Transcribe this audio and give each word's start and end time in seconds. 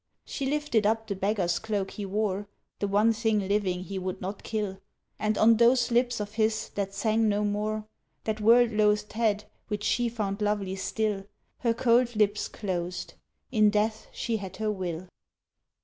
She 0.25 0.47
lifted 0.47 0.87
up 0.87 1.05
the 1.05 1.15
beggar's 1.15 1.59
cloak 1.59 1.91
he 1.91 2.07
wore 2.07 2.47
The 2.79 2.87
one 2.87 3.13
thing 3.13 3.47
living 3.47 3.83
he 3.83 3.99
would 3.99 4.19
not 4.19 4.41
kill 4.41 4.79
And 5.19 5.37
on 5.37 5.57
those 5.57 5.91
lips 5.91 6.19
of 6.19 6.31
his 6.33 6.69
that 6.69 6.95
sang 6.95 7.29
no 7.29 7.43
more, 7.45 7.85
That 8.23 8.41
world 8.41 8.71
loathed 8.71 9.13
head 9.13 9.43
which 9.67 9.83
she 9.83 10.09
found 10.09 10.41
lovely 10.41 10.75
still, 10.75 11.25
Her 11.59 11.75
cold 11.75 12.15
lips 12.15 12.47
closed, 12.47 13.13
in 13.51 13.69
death 13.69 14.07
she 14.11 14.37
had 14.37 14.57
her 14.57 14.71
will. 14.71 15.07